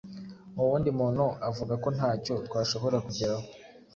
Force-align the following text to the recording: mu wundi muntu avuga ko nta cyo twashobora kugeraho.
mu 0.55 0.63
wundi 0.69 0.89
muntu 0.99 1.25
avuga 1.49 1.73
ko 1.83 1.87
nta 1.97 2.11
cyo 2.23 2.33
twashobora 2.47 2.97
kugeraho. 3.05 3.45